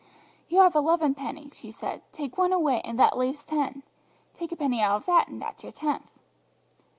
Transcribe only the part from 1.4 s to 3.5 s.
she said; "take one away, and that leaves